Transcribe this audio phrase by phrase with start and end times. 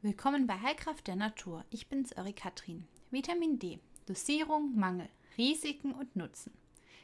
[0.00, 1.64] Willkommen bei Heilkraft der Natur.
[1.70, 2.86] Ich bin's, Eure Katrin.
[3.10, 3.80] Vitamin D.
[4.06, 6.52] Dosierung, Mangel, Risiken und Nutzen.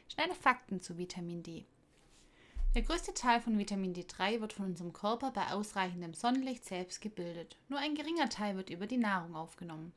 [0.07, 1.65] Schnelle Fakten zu Vitamin D.
[2.73, 7.57] Der größte Teil von Vitamin D3 wird von unserem Körper bei ausreichendem Sonnenlicht selbst gebildet.
[7.67, 9.91] Nur ein geringer Teil wird über die Nahrung aufgenommen.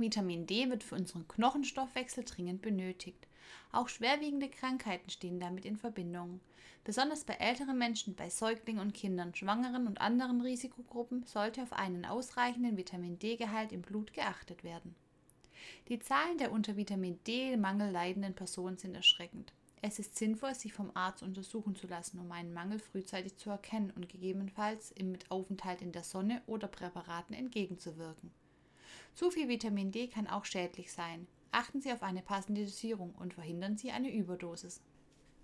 [0.00, 3.26] Vitamin D wird für unseren Knochenstoffwechsel dringend benötigt.
[3.72, 6.40] Auch schwerwiegende Krankheiten stehen damit in Verbindung.
[6.82, 12.04] Besonders bei älteren Menschen, bei Säuglingen und Kindern, Schwangeren und anderen Risikogruppen sollte auf einen
[12.04, 14.94] ausreichenden Vitamin D-Gehalt im Blut geachtet werden.
[15.88, 19.52] Die Zahlen der unter Vitamin D-Mangel leidenden Personen sind erschreckend.
[19.82, 23.90] Es ist sinnvoll, sich vom Arzt untersuchen zu lassen, um einen Mangel frühzeitig zu erkennen
[23.90, 28.30] und gegebenenfalls mit Aufenthalt in der Sonne oder Präparaten entgegenzuwirken.
[29.14, 31.26] Zu viel Vitamin D kann auch schädlich sein.
[31.52, 34.80] Achten Sie auf eine passende Dosierung und verhindern Sie eine Überdosis.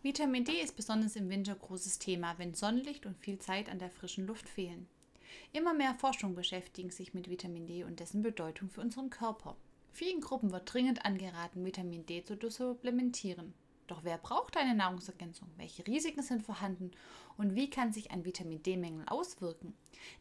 [0.03, 3.91] Vitamin D ist besonders im Winter großes Thema, wenn Sonnenlicht und viel Zeit an der
[3.91, 4.87] frischen Luft fehlen.
[5.53, 9.57] Immer mehr Forschungen beschäftigen sich mit Vitamin D und dessen Bedeutung für unseren Körper.
[9.93, 13.55] Vielen Gruppen wird dringend angeraten, Vitamin D zu supplementieren.
[13.87, 15.49] Doch wer braucht eine Nahrungsergänzung?
[15.57, 16.91] Welche Risiken sind vorhanden?
[17.37, 19.75] Und wie kann sich ein Vitamin D-Mängel auswirken?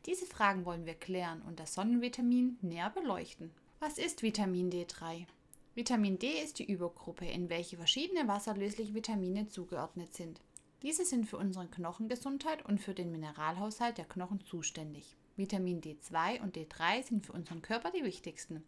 [0.05, 3.51] Diese Fragen wollen wir klären und das Sonnenvitamin näher beleuchten.
[3.79, 5.25] Was ist Vitamin D3?
[5.73, 10.39] Vitamin D ist die Übergruppe, in welche verschiedene wasserlösliche Vitamine zugeordnet sind.
[10.83, 15.17] Diese sind für unsere Knochengesundheit und für den Mineralhaushalt der Knochen zuständig.
[15.35, 18.63] Vitamin D2 und D3 sind für unseren Körper die wichtigsten.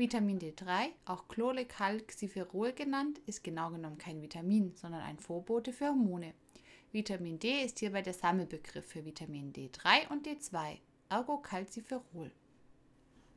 [0.00, 6.32] Vitamin D3, auch Cholecalciferol genannt, ist genau genommen kein Vitamin, sondern ein Vorbote für Hormone.
[6.90, 10.78] Vitamin D ist hierbei der Sammelbegriff für Vitamin D3 und D2,
[11.10, 12.30] ergo Calciferol.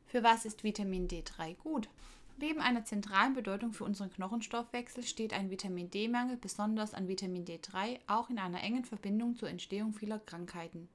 [0.06, 1.89] Für was ist Vitamin D3 gut?
[2.38, 8.00] Neben einer zentralen Bedeutung für unseren Knochenstoffwechsel steht ein Vitamin D-Mangel, besonders an Vitamin D3,
[8.08, 10.88] auch in einer engen Verbindung zur Entstehung vieler Krankheiten.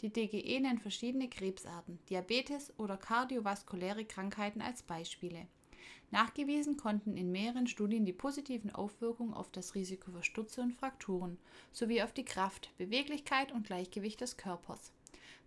[0.00, 5.46] Die DGE nennt verschiedene Krebsarten, Diabetes oder kardiovaskuläre Krankheiten als Beispiele.
[6.10, 11.38] Nachgewiesen konnten in mehreren Studien die positiven Auswirkungen auf das Risiko für Stürze und Frakturen
[11.70, 14.92] sowie auf die Kraft, Beweglichkeit und Gleichgewicht des Körpers.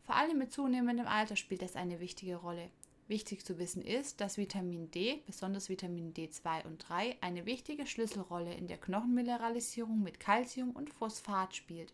[0.04, 2.70] Vor allem mit zunehmendem Alter spielt das eine wichtige Rolle.
[3.08, 8.54] Wichtig zu wissen ist, dass Vitamin D, besonders Vitamin D2 und 3, eine wichtige Schlüsselrolle
[8.54, 11.94] in der Knochenmineralisierung mit Calcium und Phosphat spielt.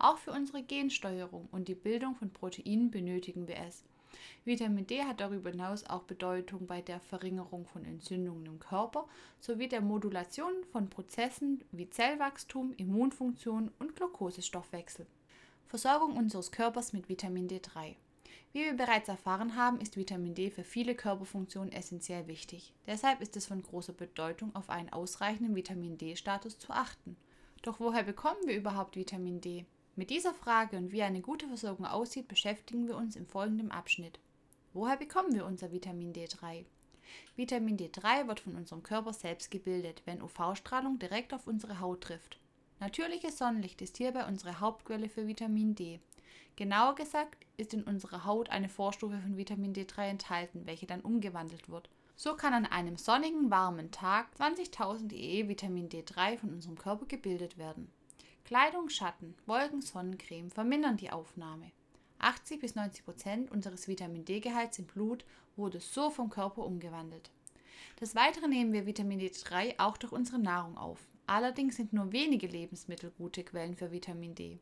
[0.00, 3.84] Auch für unsere Gensteuerung und die Bildung von Proteinen benötigen wir es.
[4.46, 9.06] Vitamin D hat darüber hinaus auch Bedeutung bei der Verringerung von Entzündungen im Körper
[9.40, 15.06] sowie der Modulation von Prozessen wie Zellwachstum, Immunfunktion und Glukosestoffwechsel.
[15.68, 17.94] Versorgung unseres Körpers mit Vitamin D3.
[18.54, 22.72] Wie wir bereits erfahren haben, ist Vitamin D für viele Körperfunktionen essentiell wichtig.
[22.86, 27.18] Deshalb ist es von großer Bedeutung, auf einen ausreichenden Vitamin D-Status zu achten.
[27.60, 29.66] Doch woher bekommen wir überhaupt Vitamin D?
[29.96, 34.20] Mit dieser Frage und wie eine gute Versorgung aussieht, beschäftigen wir uns im folgenden Abschnitt.
[34.72, 36.64] Woher bekommen wir unser Vitamin D3?
[37.34, 42.38] Vitamin D3 wird von unserem Körper selbst gebildet, wenn UV-Strahlung direkt auf unsere Haut trifft.
[42.78, 45.98] Natürliches Sonnenlicht ist hierbei unsere Hauptquelle für Vitamin D.
[46.54, 51.68] Genauer gesagt ist in unserer Haut eine Vorstufe von Vitamin D3 enthalten, welche dann umgewandelt
[51.68, 51.90] wird.
[52.16, 57.58] So kann an einem sonnigen, warmen Tag 20.000 EE Vitamin D3 von unserem Körper gebildet
[57.58, 57.90] werden.
[58.50, 61.70] Kleidung, Schatten, Wolken, Sonnencreme vermindern die Aufnahme.
[62.18, 65.24] 80 bis 90 Prozent unseres Vitamin D-Gehalts im Blut
[65.54, 67.30] wurde so vom Körper umgewandelt.
[68.00, 70.98] Des Weiteren nehmen wir Vitamin D3 auch durch unsere Nahrung auf.
[71.28, 74.58] Allerdings sind nur wenige Lebensmittel gute Quellen für Vitamin D.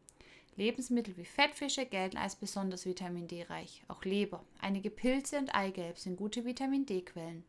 [0.56, 3.84] Lebensmittel wie Fettfische gelten als besonders Vitamin D-reich.
[3.88, 7.43] Auch Leber, einige Pilze und Eigelb sind gute Vitamin D-Quellen.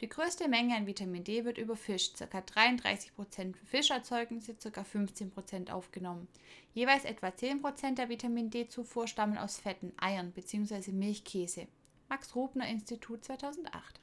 [0.00, 2.38] Die größte Menge an Vitamin D wird über Fisch, ca.
[2.38, 4.80] 33% für Fischerzeugnisse, ca.
[4.80, 6.26] 15% aufgenommen.
[6.74, 10.90] Jeweils etwa 10% der Vitamin D-Zufuhr stammen aus Fetten, Eiern bzw.
[10.90, 11.68] Milchkäse.
[12.08, 14.00] Max Rubner Institut 2008.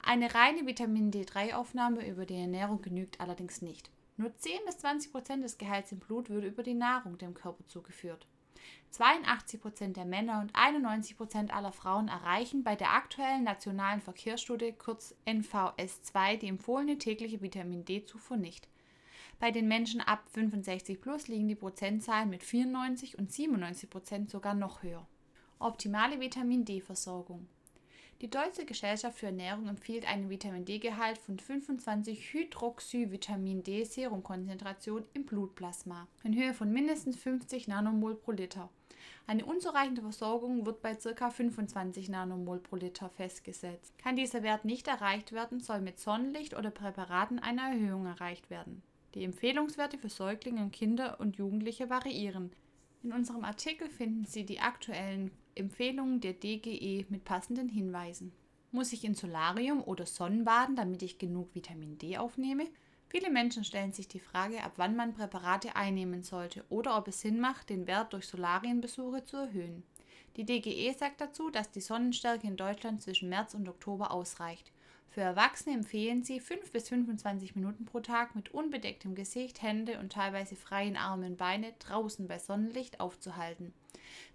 [0.00, 3.90] Eine reine Vitamin D3-Aufnahme über die Ernährung genügt allerdings nicht.
[4.16, 8.26] Nur 10 bis 20% des Gehalts im Blut würde über die Nahrung dem Körper zugeführt.
[8.90, 14.72] 82 Prozent der Männer und 91 Prozent aller Frauen erreichen bei der aktuellen nationalen Verkehrsstudie
[14.72, 18.68] kurz NVS2 die empfohlene tägliche Vitamin D-Zufuhr nicht.
[19.38, 24.54] Bei den Menschen ab 65 plus liegen die Prozentzahlen mit 94 und 97 Prozent sogar
[24.54, 25.06] noch höher.
[25.60, 27.46] Optimale Vitamin D-Versorgung.
[28.20, 35.24] Die Deutsche Gesellschaft für Ernährung empfiehlt einen Vitamin D-Gehalt von 25 Hydroxyvitamin D Serumkonzentration im
[35.24, 38.70] Blutplasma in Höhe von mindestens 50 Nanomol pro Liter.
[39.28, 41.30] Eine unzureichende Versorgung wird bei ca.
[41.30, 43.96] 25 Nanomol pro Liter festgesetzt.
[43.98, 48.82] Kann dieser Wert nicht erreicht werden, soll mit Sonnenlicht oder Präparaten eine Erhöhung erreicht werden.
[49.14, 52.50] Die Empfehlungswerte für Säuglinge, Kinder und Jugendliche variieren.
[53.04, 58.32] In unserem Artikel finden Sie die aktuellen Empfehlungen der DGE mit passenden Hinweisen.
[58.70, 62.66] Muss ich ins Solarium oder Sonnenbaden, damit ich genug Vitamin D aufnehme?
[63.08, 67.22] Viele Menschen stellen sich die Frage, ab wann man Präparate einnehmen sollte oder ob es
[67.22, 69.82] Sinn macht, den Wert durch Solarienbesuche zu erhöhen.
[70.36, 74.70] Die DGE sagt dazu, dass die Sonnenstärke in Deutschland zwischen März und Oktober ausreicht.
[75.08, 80.12] Für Erwachsene empfehlen sie 5 bis 25 Minuten pro Tag mit unbedecktem Gesicht, Hände und
[80.12, 83.72] teilweise freien Armen und Beine draußen bei Sonnenlicht aufzuhalten.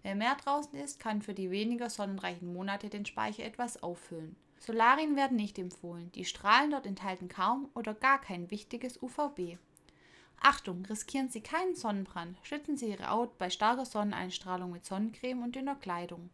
[0.02, 4.36] Wer mehr draußen ist, kann für die weniger sonnenreichen Monate den Speicher etwas auffüllen.
[4.60, 6.12] Solarien werden nicht empfohlen.
[6.14, 9.58] Die Strahlen dort enthalten kaum oder gar kein wichtiges UVB.
[10.40, 12.38] Achtung, riskieren Sie keinen Sonnenbrand.
[12.44, 16.30] Schützen Sie Ihre Haut bei starker Sonneneinstrahlung mit Sonnencreme und dünner Kleidung.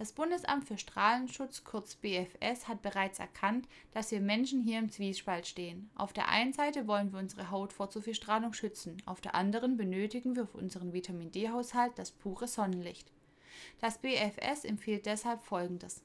[0.00, 5.46] Das Bundesamt für Strahlenschutz, kurz BFS, hat bereits erkannt, dass wir Menschen hier im Zwiespalt
[5.46, 5.90] stehen.
[5.94, 9.34] Auf der einen Seite wollen wir unsere Haut vor zu viel Strahlung schützen, auf der
[9.34, 13.12] anderen benötigen wir für unseren Vitamin D-Haushalt das pure Sonnenlicht.
[13.78, 16.02] Das BFS empfiehlt deshalb folgendes.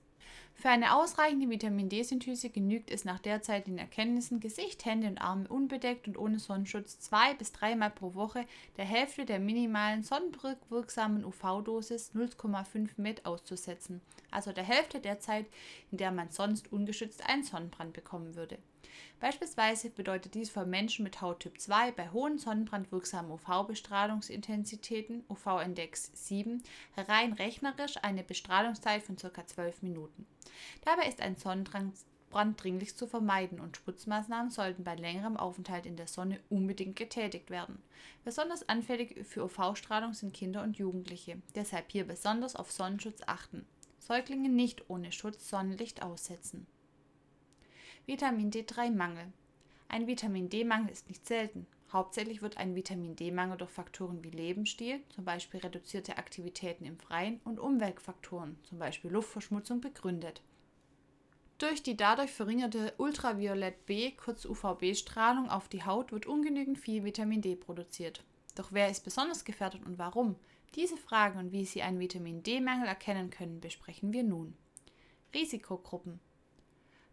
[0.55, 6.07] Für eine ausreichende Vitamin D-Synthese genügt es nach derzeitigen Erkenntnissen, Gesicht, Hände und Arme unbedeckt
[6.07, 8.45] und ohne Sonnenschutz zwei bis dreimal pro Woche
[8.77, 14.01] der Hälfte der minimalen sonnenwirksamen UV-Dosis 0,5 mit auszusetzen,
[14.31, 15.45] also der Hälfte der Zeit,
[15.91, 18.57] in der man sonst ungeschützt einen Sonnenbrand bekommen würde.
[19.19, 26.61] Beispielsweise bedeutet dies für Menschen mit Hauttyp 2 bei hohen sonnenbrandwirksamen UV-Bestrahlungsintensitäten UV-Index 7
[26.97, 29.45] rein rechnerisch eine Bestrahlungszeit von ca.
[29.45, 30.25] 12 Minuten.
[30.83, 31.95] Dabei ist ein Sonnenbrand
[32.61, 37.81] dringlich zu vermeiden und Schutzmaßnahmen sollten bei längerem Aufenthalt in der Sonne unbedingt getätigt werden.
[38.23, 43.65] Besonders anfällig für UV-Strahlung sind Kinder und Jugendliche, deshalb hier besonders auf Sonnenschutz achten.
[43.99, 46.67] Säuglinge nicht ohne Schutz Sonnenlicht aussetzen.
[48.07, 49.33] Vitamin D3-Mangel.
[49.87, 51.65] Ein Vitamin D-Mangel ist nicht selten.
[51.91, 57.39] Hauptsächlich wird ein Vitamin D-Mangel durch Faktoren wie Lebensstil, zum Beispiel reduzierte Aktivitäten im Freien,
[57.45, 60.43] und Umweltfaktoren, zum Beispiel Luftverschmutzung, begründet.
[61.57, 67.41] Durch die dadurch verringerte Ultraviolett B, kurz UVB-Strahlung auf die Haut wird ungenügend viel Vitamin
[67.41, 68.23] D produziert.
[68.53, 70.35] Doch wer ist besonders gefährdet und warum?
[70.75, 74.55] Diese Fragen und wie Sie einen Vitamin D-Mangel erkennen können, besprechen wir nun.
[75.33, 76.19] Risikogruppen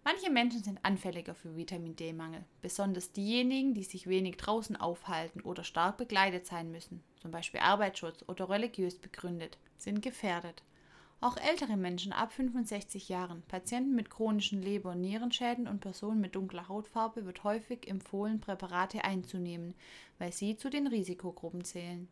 [0.05, 5.63] Manche Menschen sind anfälliger für Vitamin D-Mangel, besonders diejenigen, die sich wenig draußen aufhalten oder
[5.63, 10.65] stark begleitet sein müssen, zum Beispiel Arbeitsschutz oder religiös begründet, sind gefährdet.
[11.21, 16.35] Auch ältere Menschen ab 65 Jahren, Patienten mit chronischen Leber- und Nierenschäden und Personen mit
[16.35, 19.73] dunkler Hautfarbe wird häufig empfohlen, Präparate einzunehmen,
[20.19, 22.09] weil sie zu den Risikogruppen zählen.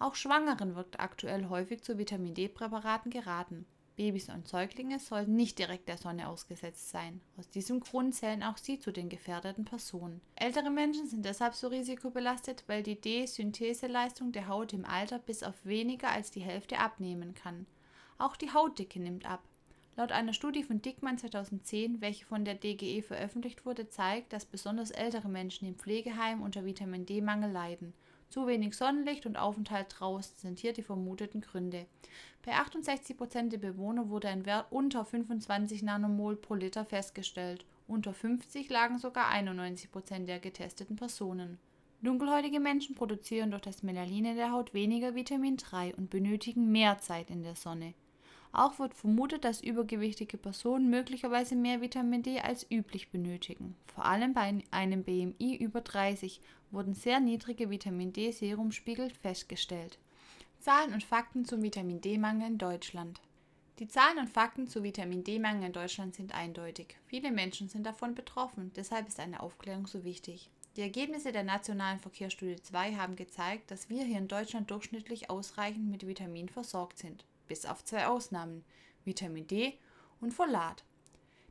[0.00, 3.64] Auch Schwangeren wird aktuell häufig zu Vitamin D-Präparaten geraten.
[4.02, 7.20] Babys und Säuglinge sollten nicht direkt der Sonne ausgesetzt sein.
[7.38, 10.20] Aus diesem Grund zählen auch sie zu den gefährdeten Personen.
[10.34, 15.54] Ältere Menschen sind deshalb so risikobelastet, weil die D-Syntheseleistung der Haut im Alter bis auf
[15.64, 17.64] weniger als die Hälfte abnehmen kann.
[18.18, 19.44] Auch die Hautdicke nimmt ab.
[19.94, 24.90] Laut einer Studie von Dickmann 2010, welche von der DGE veröffentlicht wurde, zeigt, dass besonders
[24.90, 27.94] ältere Menschen im Pflegeheim unter Vitamin D-Mangel leiden.
[28.32, 31.84] Zu wenig Sonnenlicht und Aufenthalt draußen sind hier die vermuteten Gründe.
[32.42, 37.66] Bei 68 Prozent der Bewohner wurde ein Wert unter 25 Nanomol pro Liter festgestellt.
[37.86, 41.58] Unter 50 lagen sogar 91 Prozent der getesteten Personen.
[42.00, 46.96] Dunkelhäutige Menschen produzieren durch das Melanin in der Haut weniger Vitamin 3 und benötigen mehr
[47.00, 47.92] Zeit in der Sonne.
[48.54, 53.76] Auch wird vermutet, dass übergewichtige Personen möglicherweise mehr Vitamin D als üblich benötigen.
[53.94, 56.40] Vor allem bei einem BMI über 30
[56.72, 59.98] wurden sehr niedrige Vitamin D-Serumspiegel festgestellt.
[60.58, 63.20] Zahlen und Fakten zum Vitamin D-Mangel in Deutschland.
[63.78, 66.96] Die Zahlen und Fakten zu Vitamin D-Mangel in Deutschland sind eindeutig.
[67.06, 70.50] Viele Menschen sind davon betroffen, deshalb ist eine Aufklärung so wichtig.
[70.76, 75.88] Die Ergebnisse der Nationalen Verkehrsstudie 2 haben gezeigt, dass wir hier in Deutschland durchschnittlich ausreichend
[75.88, 78.64] mit Vitamin versorgt sind bis auf zwei Ausnahmen,
[79.04, 79.74] Vitamin D
[80.22, 80.84] und Folat.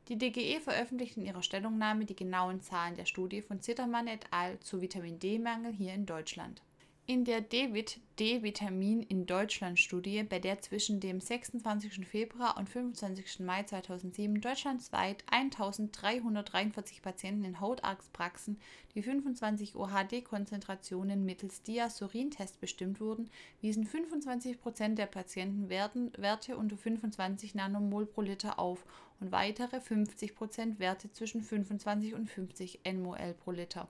[0.08, 4.58] Die DGE veröffentlicht in ihrer Stellungnahme die genauen Zahlen der Studie von Zittermann et al.
[4.58, 6.60] zu Vitamin D-Mangel hier in Deutschland.
[7.04, 12.06] In der D-Vitamin in Deutschland Studie, bei der zwischen dem 26.
[12.06, 13.40] Februar und 25.
[13.40, 18.56] Mai 2007 deutschlandweit 1343 Patienten in Hautarztpraxen
[18.94, 23.30] die 25 OHD-Konzentrationen mittels Diasorin-Test bestimmt wurden,
[23.60, 28.84] wiesen 25% der Patienten Werte unter 25 Nanomol pro Liter auf
[29.22, 33.88] und weitere 50% Werte zwischen 25 und 50 nmol pro Liter.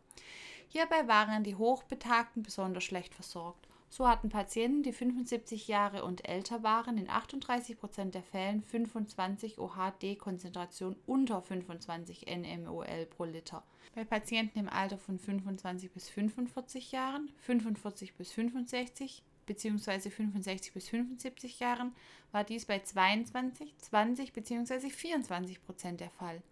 [0.69, 3.67] Hierbei waren die Hochbetagten besonders schlecht versorgt.
[3.89, 10.97] So hatten Patienten, die 75 Jahre und älter waren, in 38% der Fällen 25 OHD-Konzentration
[11.05, 13.63] unter 25 nmol pro Liter.
[13.95, 20.11] Bei Patienten im Alter von 25 bis 45 Jahren, 45 bis 65 bzw.
[20.11, 21.95] 65 bis 75 Jahren
[22.31, 24.91] war dies bei 22, 20 bzw.
[24.91, 26.43] 24 Prozent der Fall.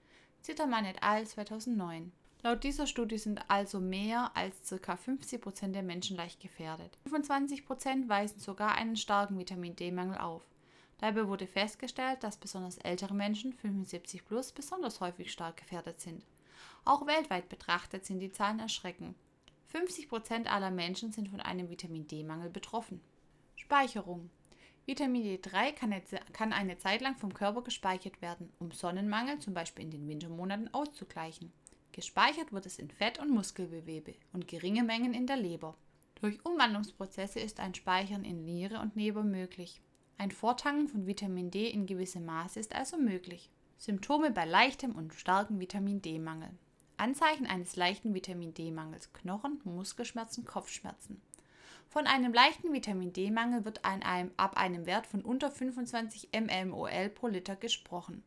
[0.42, 1.26] Zittermann et al.
[1.26, 2.12] 2009.
[2.42, 4.96] Laut dieser Studie sind also mehr als ca.
[4.96, 6.96] 50 Prozent der Menschen leicht gefährdet.
[7.04, 10.42] 25 Prozent weisen sogar einen starken Vitamin D-Mangel auf.
[10.98, 16.24] Dabei wurde festgestellt, dass besonders ältere Menschen 75 plus besonders häufig stark gefährdet sind.
[16.84, 19.16] Auch weltweit betrachtet sind die Zahlen erschreckend.
[19.70, 23.00] 50 Prozent aller Menschen sind von einem Vitamin D-Mangel betroffen.
[23.54, 24.30] Speicherung.
[24.84, 25.72] Vitamin D3
[26.32, 30.74] kann, eine Zeit lang vom Körper gespeichert werden, um Sonnenmangel zum Beispiel in den Wintermonaten
[30.74, 31.52] auszugleichen.
[31.92, 35.76] Gespeichert wird es in Fett- und Muskelgewebe und geringe Mengen in der Leber.
[36.16, 39.80] Durch Umwandlungsprozesse ist ein Speichern in Niere und Leber möglich.
[40.18, 43.50] Ein Vortanken von Vitamin D in gewissem Maße ist also möglich.
[43.78, 46.50] Symptome bei leichtem und starkem Vitamin D-Mangel.
[47.00, 51.22] Anzeichen eines leichten Vitamin D-Mangels: Knochen, Muskelschmerzen, Kopfschmerzen.
[51.88, 57.28] Von einem leichten Vitamin D-Mangel wird einem, ab einem Wert von unter 25 mmol pro
[57.28, 58.22] Liter gesprochen.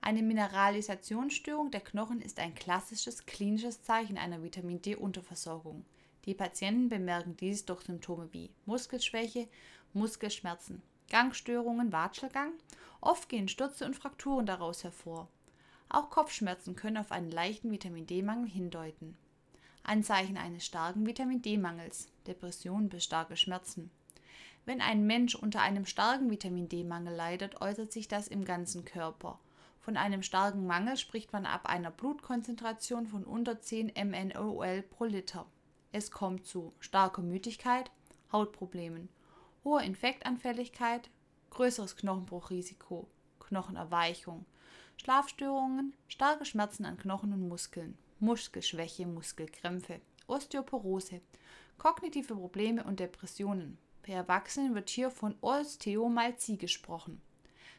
[0.00, 5.84] Eine Mineralisationsstörung der Knochen ist ein klassisches klinisches Zeichen einer Vitamin D-Unterversorgung.
[6.24, 9.46] Die Patienten bemerken dies durch Symptome wie Muskelschwäche,
[9.92, 12.54] Muskelschmerzen, Gangstörungen, Watschelgang.
[13.00, 15.28] Oft gehen Stürze und Frakturen daraus hervor.
[15.92, 19.16] Auch Kopfschmerzen können auf einen leichten Vitamin D-Mangel hindeuten.
[19.82, 23.90] Anzeichen eines starken Vitamin D-Mangels, Depressionen bis starke Schmerzen.
[24.64, 29.40] Wenn ein Mensch unter einem starken Vitamin D-Mangel leidet, äußert sich das im ganzen Körper.
[29.80, 35.46] Von einem starken Mangel spricht man ab einer Blutkonzentration von unter 10 MnOL pro Liter.
[35.90, 37.90] Es kommt zu starker Müdigkeit,
[38.30, 39.08] Hautproblemen,
[39.64, 41.10] hoher Infektanfälligkeit,
[41.50, 43.08] größeres Knochenbruchrisiko,
[43.40, 44.46] Knochenerweichung,
[45.02, 51.22] Schlafstörungen, starke Schmerzen an Knochen und Muskeln, Muskelschwäche, Muskelkrämpfe, Osteoporose,
[51.78, 53.78] kognitive Probleme und Depressionen.
[54.06, 57.22] Bei Erwachsenen wird hier von Osteomalzie gesprochen.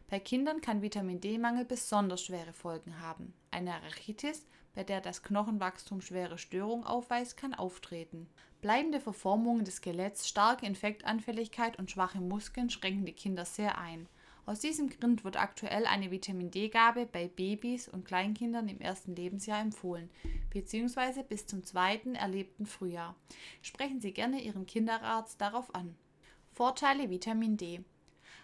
[0.09, 3.35] Bei Kindern kann Vitamin D-Mangel besonders schwere Folgen haben.
[3.51, 8.27] Eine Rachitis, bei der das Knochenwachstum schwere Störungen aufweist, kann auftreten.
[8.61, 14.07] Bleibende Verformungen des Skeletts, starke Infektanfälligkeit und schwache Muskeln schränken die Kinder sehr ein.
[14.45, 19.61] Aus diesem Grund wird aktuell eine Vitamin D-Gabe bei Babys und Kleinkindern im ersten Lebensjahr
[19.61, 20.09] empfohlen,
[20.49, 21.23] bzw.
[21.23, 23.15] bis zum zweiten erlebten Frühjahr.
[23.61, 25.95] Sprechen Sie gerne Ihren Kinderarzt darauf an.
[26.53, 27.81] Vorteile Vitamin D.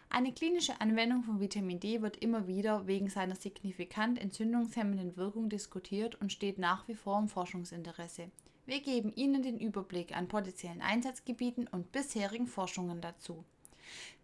[0.09, 6.15] Eine klinische Anwendung von Vitamin D wird immer wieder wegen seiner signifikant entzündungshemmenden Wirkung diskutiert
[6.15, 8.31] und steht nach wie vor im Forschungsinteresse.
[8.65, 13.43] Wir geben Ihnen den Überblick an potenziellen Einsatzgebieten und bisherigen Forschungen dazu.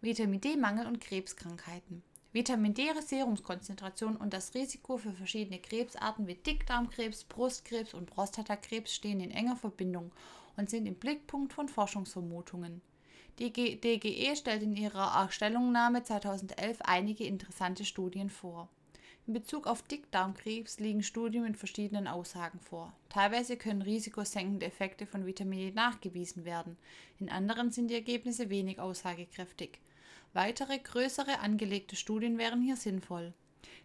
[0.00, 2.02] Vitamin D-Mangel und Krebskrankheiten.
[2.32, 9.30] Vitamin D-Serumskonzentration und das Risiko für verschiedene Krebsarten wie Dickdarmkrebs, Brustkrebs und Prostatakrebs stehen in
[9.30, 10.10] enger Verbindung
[10.56, 12.82] und sind im Blickpunkt von Forschungsvermutungen.
[13.38, 18.68] Die DGE stellt in ihrer Stellungnahme 2011 einige interessante Studien vor.
[19.26, 22.92] In Bezug auf Dickdarmkrebs liegen Studien mit verschiedenen Aussagen vor.
[23.08, 26.76] Teilweise können risikosenkende Effekte von Vitamin D nachgewiesen werden,
[27.18, 29.80] in anderen sind die Ergebnisse wenig aussagekräftig.
[30.34, 33.32] Weitere größere angelegte Studien wären hier sinnvoll.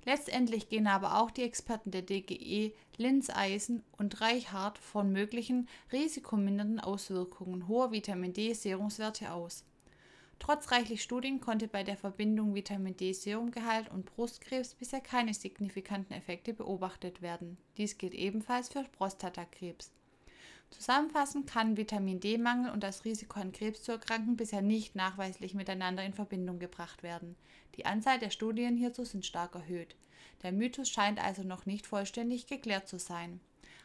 [0.03, 7.69] Letztendlich gehen aber auch die Experten der DGE Linz-Eisen und Reichhardt von möglichen risikomindernden Auswirkungen
[7.69, 9.63] hoher Vitamin D-Serumswerte aus.
[10.39, 16.53] Trotz reichlich Studien konnte bei der Verbindung Vitamin D-Serumgehalt und Brustkrebs bisher keine signifikanten Effekte
[16.53, 17.57] beobachtet werden.
[17.77, 19.91] Dies gilt ebenfalls für Prostatakrebs.
[20.71, 26.03] Zusammenfassend kann Vitamin D-Mangel und das Risiko an Krebs zu erkranken bisher nicht nachweislich miteinander
[26.03, 27.35] in Verbindung gebracht werden.
[27.75, 29.95] Die Anzahl der Studien hierzu sind stark erhöht.
[30.43, 33.39] Der Mythos scheint also noch nicht vollständig geklärt zu sein.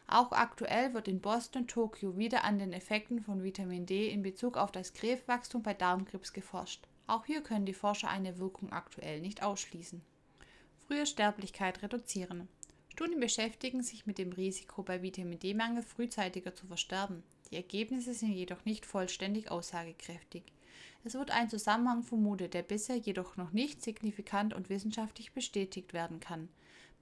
[0.07, 4.21] Auch aktuell wird in Boston und Tokio wieder an den Effekten von Vitamin D in
[4.21, 6.87] Bezug auf das Krebswachstum bei Darmkrebs geforscht.
[7.07, 10.01] Auch hier können die Forscher eine Wirkung aktuell nicht ausschließen.
[10.87, 12.47] Frühe Sterblichkeit reduzieren.
[12.89, 17.23] Studien beschäftigen sich mit dem Risiko, bei Vitamin D-Mangel frühzeitiger zu versterben.
[17.49, 20.43] Die Ergebnisse sind jedoch nicht vollständig aussagekräftig.
[21.03, 26.19] Es wird ein Zusammenhang vermutet, der bisher jedoch noch nicht signifikant und wissenschaftlich bestätigt werden
[26.19, 26.49] kann.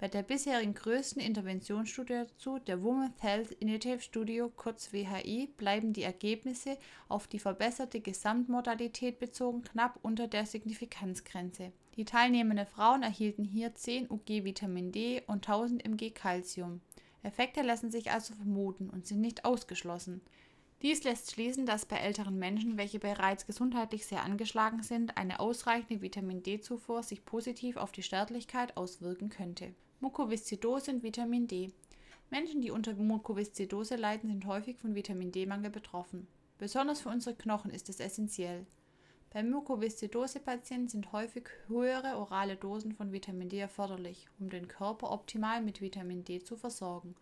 [0.03, 6.03] Bei der bisherigen größten Interventionsstudie dazu, der Women's Health Initiative Studio kurz WHI, bleiben die
[6.03, 11.71] Ergebnisse auf die verbesserte Gesamtmortalität bezogen knapp unter der Signifikanzgrenze.
[11.95, 16.81] Die teilnehmenden Frauen erhielten hier 10 Ug Vitamin D und 1000 mg Calcium.
[17.21, 20.19] Effekte lassen sich also vermuten und sind nicht ausgeschlossen.
[20.81, 26.01] Dies lässt schließen, dass bei älteren Menschen, welche bereits gesundheitlich sehr angeschlagen sind, eine ausreichende
[26.01, 29.73] Vitamin D-Zufuhr sich positiv auf die Sterblichkeit auswirken könnte.
[30.03, 31.71] Mukoviszidose und Vitamin D.
[32.29, 36.27] Menschen, die unter Mukoviszidose leiden, sind häufig von Vitamin D-Mangel betroffen.
[36.57, 38.65] Besonders für unsere Knochen ist es essentiell.
[39.31, 45.61] Bei Mukoviszidose-Patienten sind häufig höhere orale Dosen von Vitamin D erforderlich, um den Körper optimal
[45.61, 47.15] mit Vitamin D zu versorgen.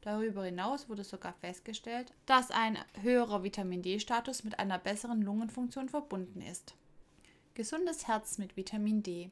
[0.00, 6.40] Darüber hinaus wurde sogar festgestellt, dass ein höherer Vitamin D-Status mit einer besseren Lungenfunktion verbunden
[6.40, 6.74] ist.
[7.54, 9.30] Gesundes Herz mit Vitamin D.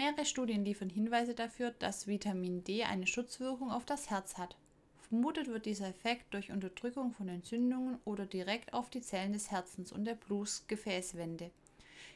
[0.00, 4.56] Mehrere Studien liefern Hinweise dafür, dass Vitamin D eine Schutzwirkung auf das Herz hat.
[4.96, 9.92] Vermutet wird dieser Effekt durch Unterdrückung von Entzündungen oder direkt auf die Zellen des Herzens
[9.92, 11.50] und der Blutgefäßwände.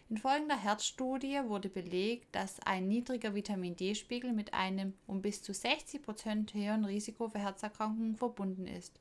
[0.08, 5.52] In folgender Herzstudie wurde belegt, dass ein niedriger Vitamin D-Spiegel mit einem um bis zu
[5.52, 8.98] 60 Prozent höheren Risiko für Herzerkrankungen verbunden ist.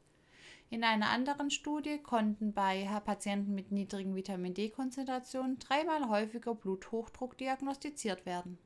[0.69, 8.25] In einer anderen Studie konnten bei Patienten mit niedrigen Vitamin D-Konzentrationen dreimal häufiger Bluthochdruck diagnostiziert
[8.25, 8.57] werden.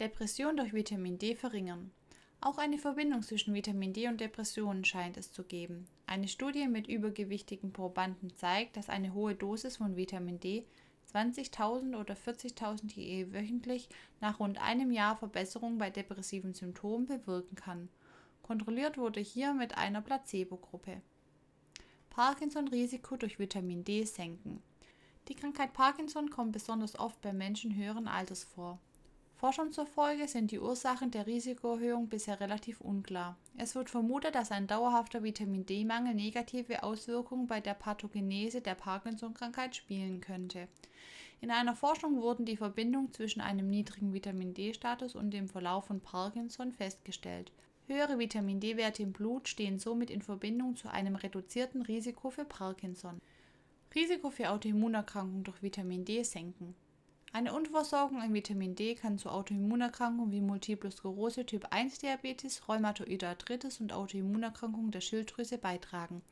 [0.00, 1.92] Depression durch Vitamin D verringern.
[2.40, 5.86] Auch eine Verbindung zwischen Vitamin D und Depressionen scheint es zu geben.
[6.08, 10.64] Eine Studie mit übergewichtigen Probanden zeigt, dass eine hohe Dosis von Vitamin D
[11.12, 13.88] 20.000 oder 40.000 IE wöchentlich
[14.20, 17.88] nach rund einem Jahr Verbesserung bei depressiven Symptomen bewirken kann.
[18.42, 21.02] Kontrolliert wurde hier mit einer Placebo-Gruppe.
[22.10, 24.60] Parkinson-Risiko durch Vitamin D senken.
[25.28, 28.80] Die Krankheit Parkinson kommt besonders oft bei Menschen höheren Alters vor.
[29.44, 33.36] Forschern zufolge sind die Ursachen der Risikoerhöhung bisher relativ unklar.
[33.58, 39.76] Es wird vermutet, dass ein dauerhafter Vitamin D-Mangel negative Auswirkungen bei der Pathogenese der Parkinson-Krankheit
[39.76, 40.66] spielen könnte.
[41.42, 46.00] In einer Forschung wurden die Verbindung zwischen einem niedrigen Vitamin D-Status und dem Verlauf von
[46.00, 47.52] Parkinson festgestellt.
[47.86, 53.20] Höhere Vitamin D-Werte im Blut stehen somit in Verbindung zu einem reduzierten Risiko für Parkinson.
[53.94, 56.74] Risiko für Autoimmunerkrankungen durch Vitamin D senken.
[57.34, 63.26] Eine Unterversorgung an Vitamin D kann zu Autoimmunerkrankungen wie Multiple Sklerose, Typ 1 Diabetes, Rheumatoide
[63.26, 66.22] Arthritis und Autoimmunerkrankungen der Schilddrüse beitragen.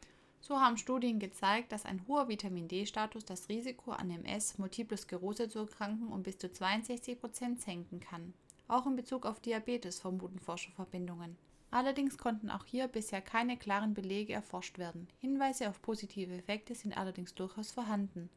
[0.40, 5.48] So haben Studien gezeigt, dass ein hoher Vitamin D-Status das Risiko an MS, Multiple Sklerose
[5.48, 8.32] zu erkranken um bis zu 62 Prozent senken kann.
[8.68, 11.36] Auch in Bezug auf Diabetes vermuten Forscher Verbindungen.
[11.72, 15.08] Allerdings konnten auch hier bisher keine klaren Belege erforscht werden.
[15.20, 18.28] Hinweise auf positive Effekte sind allerdings durchaus vorhanden.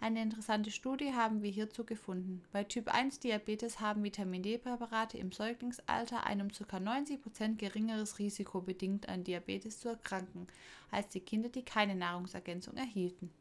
[0.00, 2.42] Eine interessante Studie haben wir hierzu gefunden.
[2.52, 6.76] Bei Typ 1 Diabetes haben Vitamin D-Präparate im Säuglingsalter ein um ca.
[6.76, 10.46] 90% geringeres Risiko bedingt an Diabetes zu erkranken,
[10.92, 13.32] als die Kinder, die keine Nahrungsergänzung erhielten.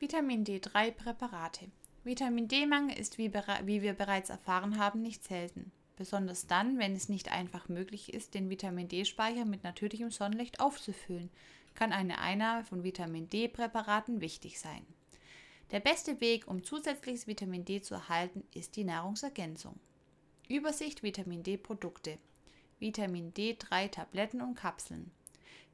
[0.00, 1.68] Vitamin D3-Präparate
[2.02, 5.70] Vitamin D-Mangel ist, wie, wie wir bereits erfahren haben, nicht selten.
[5.94, 11.30] Besonders dann, wenn es nicht einfach möglich ist, den Vitamin D-Speicher mit natürlichem Sonnenlicht aufzufüllen,
[11.74, 14.84] kann eine Einnahme von Vitamin D-Präparaten wichtig sein.
[15.70, 19.78] Der beste Weg, um zusätzliches Vitamin D zu erhalten, ist die Nahrungsergänzung.
[20.48, 22.16] Übersicht Vitamin D-Produkte.
[22.78, 25.10] Vitamin D3 Tabletten und Kapseln.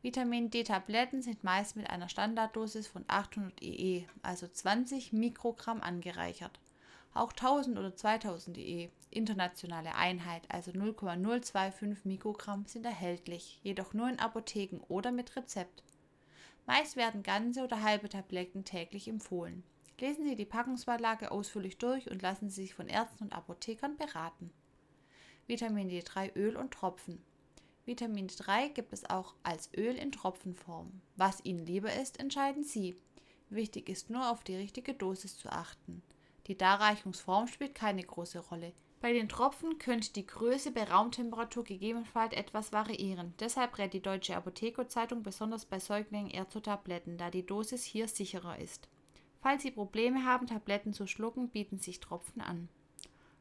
[0.03, 6.59] Vitamin D-Tabletten sind meist mit einer Standarddosis von 800 EE, also 20 Mikrogramm, angereichert.
[7.15, 14.19] Auch 1000 oder 2000 EE, internationale Einheit, also 0,025 Mikrogramm, sind erhältlich, jedoch nur in
[14.19, 15.85] Apotheken oder mit Rezept.
[16.67, 19.63] Meist werden ganze oder halbe Tabletten täglich empfohlen.
[20.01, 24.51] Lesen Sie die Packungsbeilage ausführlich durch und lassen Sie sich von Ärzten und Apothekern beraten.
[25.47, 27.23] Vitamin D3 Öl und Tropfen.
[27.87, 31.01] Vitamin D3 gibt es auch als Öl in Tropfenform.
[31.17, 32.97] Was Ihnen lieber ist, entscheiden Sie.
[33.51, 36.03] Wichtig ist nur auf die richtige Dosis zu achten.
[36.47, 38.73] Die Darreichungsform spielt keine große Rolle.
[39.01, 43.35] Bei den Tropfen könnte die Größe bei Raumtemperatur gegebenenfalls etwas variieren.
[43.39, 48.09] Deshalb rät die Deutsche Apothekerzeitung besonders bei Säuglingen eher zu Tabletten, da die Dosis hier
[48.09, 48.89] sicherer ist.
[49.45, 52.71] Falls Sie Probleme haben, Tabletten zu schlucken, bieten sich Tropfen an.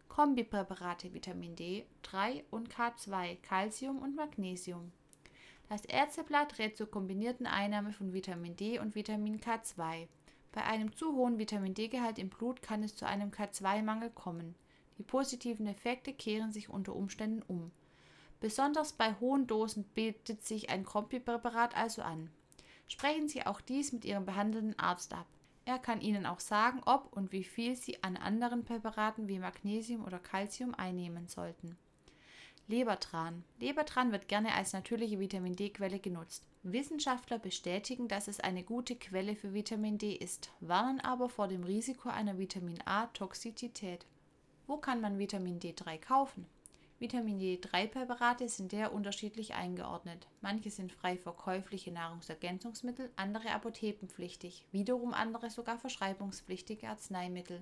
[0.10, 4.92] Kombipräparate Vitamin D3 und K2, Calcium und Magnesium.
[5.70, 10.10] Das Ärzteblatt rät zur kombinierten Einnahme von Vitamin D und Vitamin K2.
[10.52, 14.56] Bei einem zu hohen Vitamin D-Gehalt im Blut kann es zu einem K2-Mangel kommen.
[14.98, 17.72] Die positiven Effekte kehren sich unter Umständen um.
[18.42, 22.30] Besonders bei hohen Dosen bietet sich ein Kombipräparat also an.
[22.90, 25.28] Sprechen Sie auch dies mit Ihrem behandelnden Arzt ab.
[25.66, 30.04] Er kann Ihnen auch sagen, ob und wie viel Sie an anderen Präparaten wie Magnesium
[30.04, 31.78] oder Calcium einnehmen sollten.
[32.68, 33.44] Lebertran.
[33.60, 36.46] Lebertran wird gerne als natürliche Vitamin D-Quelle genutzt.
[36.64, 41.64] Wissenschaftler bestätigen, dass es eine gute Quelle für Vitamin D ist, warnen aber vor dem
[41.64, 44.06] Risiko einer Vitamin A-Toxizität.
[44.66, 46.46] Wo kann man Vitamin D3 kaufen?
[47.04, 50.26] Vitamin D3-Präparate sind sehr unterschiedlich eingeordnet.
[50.40, 57.62] Manche sind frei verkäufliche Nahrungsergänzungsmittel, andere apothekenpflichtig, wiederum andere sogar verschreibungspflichtige Arzneimittel.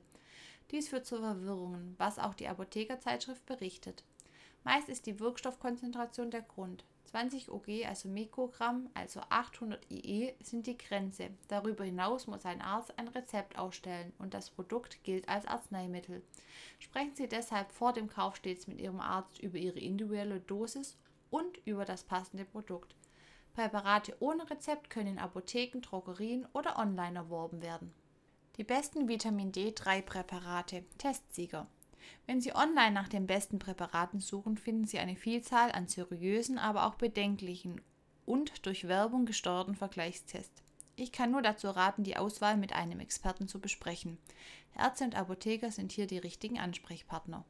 [0.70, 4.04] Dies führt zu Verwirrungen, was auch die Apothekerzeitschrift berichtet.
[4.64, 6.84] Meist ist die Wirkstoffkonzentration der Grund.
[7.12, 11.30] 20 OG, also Mikrogramm, also 800 IE, sind die Grenze.
[11.50, 16.24] Darüber hinaus muss ein Arzt ein Rezept ausstellen und das Produkt gilt als Arzneimittel.
[16.80, 20.98] Sprechen Sie deshalb vor dem Kauf stets mit Ihrem Arzt über Ihre individuelle Dosis
[21.30, 22.96] und über das passende Produkt.
[23.54, 27.94] Präparate ohne Rezept können in Apotheken, Drogerien oder online erworben werden.
[28.56, 31.68] Die besten Vitamin D3-Präparate, Testsieger.
[32.26, 36.86] Wenn Sie online nach den besten Präparaten suchen, finden Sie eine Vielzahl an seriösen, aber
[36.86, 37.82] auch bedenklichen
[38.26, 40.64] und durch Werbung gesteuerten Vergleichstests.
[40.96, 44.18] Ich kann nur dazu raten, die Auswahl mit einem Experten zu besprechen.
[44.78, 47.46] Ärzte und Apotheker sind hier die richtigen Ansprechpartner.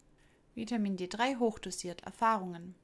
[0.55, 2.01] Vitamin D3 hochdosiert.
[2.01, 2.75] Erfahrungen.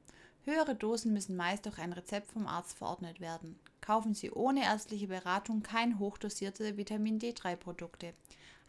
[0.44, 3.60] Höhere Dosen müssen meist durch ein Rezept vom Arzt verordnet werden.
[3.88, 8.14] Kaufen Sie ohne ärztliche Beratung kein hochdosierte Vitamin D3-Produkte.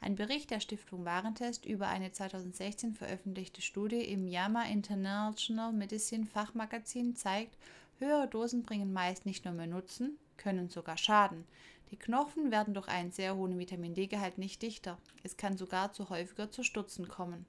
[0.01, 7.17] Ein Bericht der Stiftung Warentest über eine 2016 veröffentlichte Studie im JAMA International Medicine Fachmagazin
[7.17, 7.59] zeigt,
[7.99, 11.45] höhere Dosen bringen meist nicht nur mehr Nutzen, können sogar schaden.
[11.91, 14.99] Die Knochen werden durch einen sehr hohen Vitamin D-Gehalt nicht dichter.
[15.25, 17.45] Es kann sogar zu häufiger zu Stutzen kommen.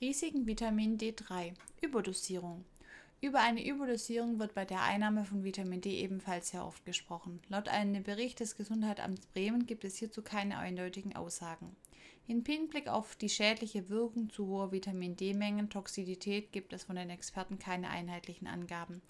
[0.00, 2.64] Risiken Vitamin D3 Überdosierung
[3.22, 7.40] über eine Überdosierung wird bei der Einnahme von Vitamin D ebenfalls sehr oft gesprochen.
[7.48, 11.76] Laut einem Bericht des Gesundheitsamts Bremen gibt es hierzu keine eindeutigen Aussagen.
[12.26, 17.10] In Hinblick auf die schädliche Wirkung zu hoher Vitamin D-Mengen Toxizität gibt es von den
[17.10, 19.02] Experten keine einheitlichen Angaben.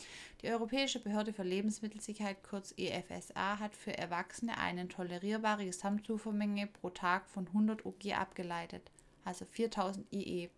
[0.42, 7.31] Die Europäische Behörde für Lebensmittelsicherheit kurz EFSA hat für Erwachsene eine tolerierbare Gesamtzufuhrmenge pro Tag
[7.31, 8.90] von 100 OG abgeleitet,
[9.25, 10.51] also 4000 IE.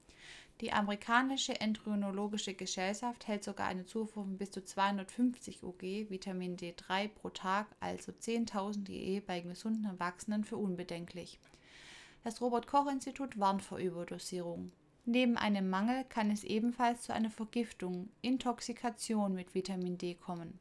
[0.61, 7.09] Die amerikanische Endokrinologische Gesellschaft hält sogar eine Zufuhr von bis zu 250 OG Vitamin D3
[7.09, 11.41] pro Tag, also 10.000 IE bei gesunden Erwachsenen für unbedenklich.
[12.23, 14.71] Das Robert Koch Institut warnt vor Überdosierung.
[15.07, 20.59] Neben einem Mangel kann es ebenfalls zu einer Vergiftung, Intoxikation mit Vitamin D kommen.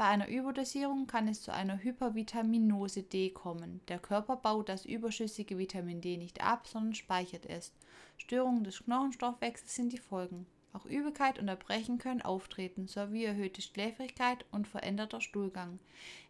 [0.00, 3.82] Bei einer Überdosierung kann es zu einer Hypervitaminose D kommen.
[3.88, 7.74] Der Körper baut das überschüssige Vitamin D nicht ab, sondern speichert es.
[8.16, 10.46] Störungen des Knochenstoffwechsels sind die Folgen.
[10.72, 15.78] Auch Übelkeit und Erbrechen können auftreten, sowie erhöhte Schläfrigkeit und veränderter Stuhlgang.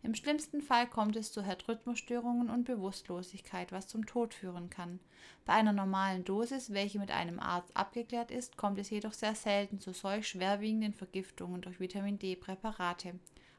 [0.02, 4.98] Im schlimmsten Fall kommt es zu Herzrhythmusstörungen und Bewusstlosigkeit, was zum Tod führen kann.
[5.44, 9.78] Bei einer normalen Dosis, welche mit einem Arzt abgeklärt ist, kommt es jedoch sehr selten
[9.78, 13.14] zu solch schwerwiegenden Vergiftungen durch Vitamin D-Präparate.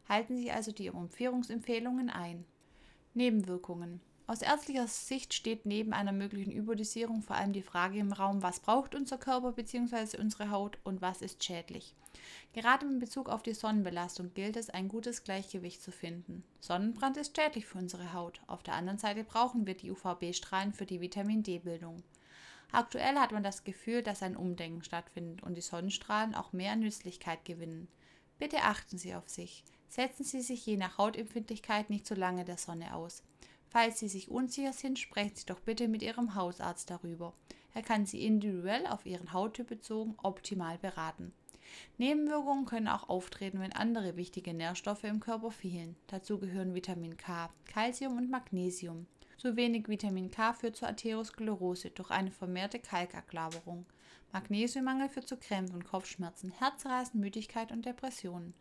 [0.07, 2.45] Halten Sie also die Umführungsempfehlungen ein.
[3.13, 4.01] Nebenwirkungen.
[4.27, 8.61] Aus ärztlicher Sicht steht neben einer möglichen Überdosierung vor allem die Frage im Raum, was
[8.61, 10.17] braucht unser Körper bzw.
[10.19, 11.95] unsere Haut und was ist schädlich.
[12.53, 16.45] Gerade in Bezug auf die Sonnenbelastung gilt es, ein gutes Gleichgewicht zu finden.
[16.61, 18.41] Sonnenbrand ist schädlich für unsere Haut.
[18.47, 22.01] Auf der anderen Seite brauchen wir die UVB-Strahlen für die Vitamin D-Bildung.
[22.71, 27.43] Aktuell hat man das Gefühl, dass ein Umdenken stattfindet und die Sonnenstrahlen auch mehr Nützlichkeit
[27.43, 27.89] gewinnen.
[28.39, 29.65] Bitte achten Sie auf sich.
[29.91, 33.23] Setzen Sie sich je nach Hautempfindlichkeit nicht zu lange der Sonne aus.
[33.67, 37.33] Falls Sie sich unsicher sind, sprechen Sie doch bitte mit Ihrem Hausarzt darüber.
[37.73, 41.33] Er kann Sie individuell auf Ihren Hauttyp bezogen optimal beraten.
[41.97, 45.97] Nebenwirkungen können auch auftreten, wenn andere wichtige Nährstoffe im Körper fehlen.
[46.07, 49.07] Dazu gehören Vitamin K, Calcium und Magnesium.
[49.35, 53.85] Zu wenig Vitamin K führt zur Atherosklerose durch eine vermehrte Kalkablagerung.
[54.31, 58.53] Magnesiummangel führt zu Krämpfen, Kopfschmerzen, Herzrasen, Müdigkeit und Depressionen.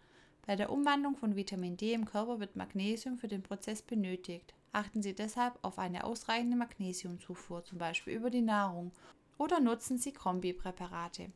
[0.47, 4.55] Bei der Umwandlung von Vitamin D im Körper wird Magnesium für den Prozess benötigt.
[4.73, 8.93] Achten Sie deshalb auf eine ausreichende Magnesiumzufuhr, zum Beispiel über die Nahrung,
[9.39, 11.31] oder nutzen Sie Kombipräparate.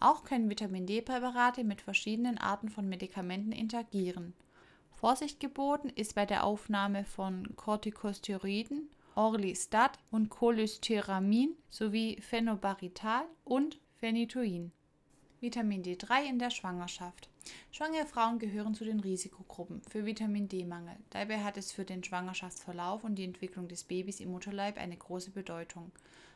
[0.00, 4.34] Auch können Vitamin D-Präparate mit verschiedenen Arten von Medikamenten interagieren.
[4.94, 14.72] Vorsicht geboten ist bei der Aufnahme von Corticosteroiden, Orlistat und Cholesteramin sowie Phenobarbital und Phenytoin.
[15.40, 17.28] Vitamin D3 in der Schwangerschaft.
[17.70, 20.96] Schwangere Frauen gehören zu den Risikogruppen für Vitamin D-Mangel.
[21.10, 25.30] Dabei hat es für den Schwangerschaftsverlauf und die Entwicklung des Babys im Mutterleib eine große
[25.30, 25.90] Bedeutung.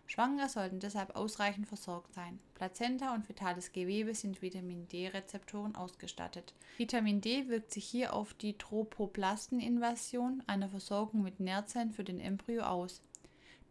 [0.08, 2.38] Schwangere sollten deshalb ausreichend versorgt sein.
[2.54, 6.54] Plazenta und fetales Gewebe sind Vitamin D-Rezeptoren ausgestattet.
[6.76, 12.62] Vitamin D wirkt sich hier auf die Tropoplasteninvasion, einer Versorgung mit Nährzellen für den Embryo,
[12.62, 13.02] aus.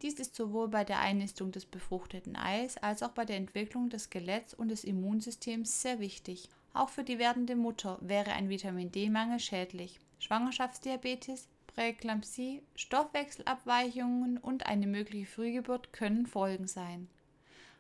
[0.02, 4.04] Dies ist sowohl bei der Einnistung des befruchteten Eis als auch bei der Entwicklung des
[4.04, 6.50] Skeletts und des Immunsystems sehr wichtig.
[6.75, 9.97] Auch für die werdende Mutter wäre ein Vitamin D-Mangel schädlich.
[10.19, 17.07] Schwangerschaftsdiabetes, Präeklampsie, Stoffwechselabweichungen und eine mögliche Frühgeburt können Folgen sein.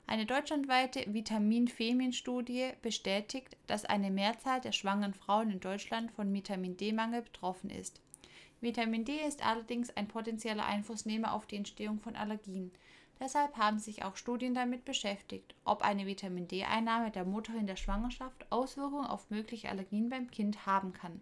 [0.07, 7.23] Eine deutschlandweite Vitamin-Femin-Studie bestätigt, dass eine Mehrzahl der schwangeren Frauen in Deutschland von Vitamin D-Mangel
[7.23, 7.99] betroffen ist.
[8.61, 12.71] Vitamin D ist allerdings ein potenzieller Einflussnehmer auf die Entstehung von Allergien.
[13.19, 17.77] Deshalb haben sich auch Studien damit beschäftigt, ob eine Vitamin D-Einnahme der Mutter in der
[17.77, 21.21] Schwangerschaft Auswirkungen auf mögliche Allergien beim Kind haben kann.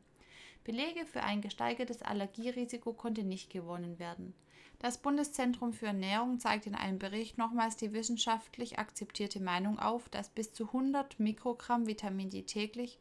[0.64, 4.34] Belege für ein gesteigertes Allergierisiko konnte nicht gewonnen werden.
[4.80, 10.30] Das Bundeszentrum für Ernährung zeigt in einem Bericht nochmals die wissenschaftlich akzeptierte Meinung auf, dass
[10.30, 12.98] bis zu 100 Mikrogramm Vitamin D täglich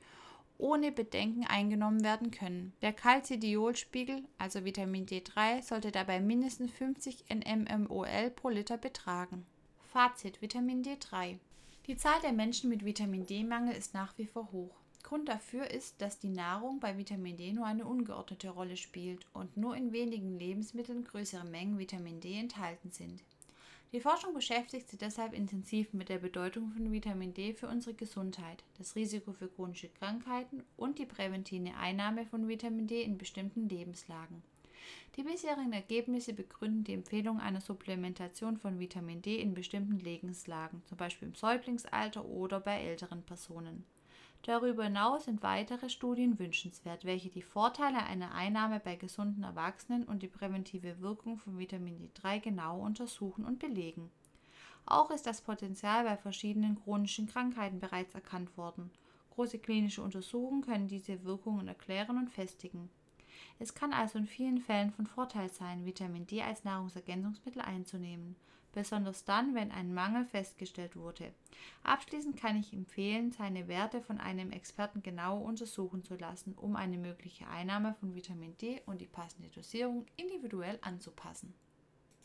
[0.62, 2.72] ohne Bedenken eingenommen werden können.
[2.82, 9.44] Der Calcidiolspiegel, also Vitamin D3, sollte dabei mindestens 50 nmmol pro Liter betragen.
[9.92, 11.38] Fazit Vitamin D3
[11.86, 14.76] Die Zahl der Menschen mit Vitamin D-Mangel ist nach wie vor hoch.
[15.02, 19.56] Grund dafür ist, dass die Nahrung bei Vitamin D nur eine ungeordnete Rolle spielt und
[19.56, 23.24] nur in wenigen Lebensmitteln größere Mengen Vitamin D enthalten sind.
[23.92, 28.64] Die Forschung beschäftigt sich deshalb intensiv mit der Bedeutung von Vitamin D für unsere Gesundheit,
[28.78, 34.42] das Risiko für chronische Krankheiten und die präventive Einnahme von Vitamin D in bestimmten Lebenslagen.
[35.16, 40.96] Die bisherigen Ergebnisse begründen die Empfehlung einer Supplementation von Vitamin D in bestimmten Lebenslagen, zum
[40.96, 43.84] Beispiel im Säuglingsalter oder bei älteren Personen.
[44.44, 50.22] Darüber hinaus sind weitere Studien wünschenswert, welche die Vorteile einer Einnahme bei gesunden Erwachsenen und
[50.24, 54.10] die präventive Wirkung von Vitamin D3 genau untersuchen und belegen.
[54.84, 58.90] Auch ist das Potenzial bei verschiedenen chronischen Krankheiten bereits erkannt worden.
[59.30, 62.90] Große klinische Untersuchungen können diese Wirkungen erklären und festigen.
[63.60, 68.34] Es kann also in vielen Fällen von Vorteil sein, Vitamin D als Nahrungsergänzungsmittel einzunehmen
[68.72, 71.32] besonders dann, wenn ein Mangel festgestellt wurde.
[71.82, 76.98] Abschließend kann ich empfehlen, seine Werte von einem Experten genau untersuchen zu lassen, um eine
[76.98, 81.54] mögliche Einnahme von Vitamin D und die passende Dosierung individuell anzupassen.